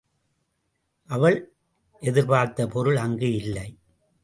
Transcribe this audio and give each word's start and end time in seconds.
அவள் 1.09 1.37
எதிர்பார்த்த 2.01 2.67
பொருள் 2.67 2.95
அங்கு 2.95 3.35
இல்லை. 3.35 3.79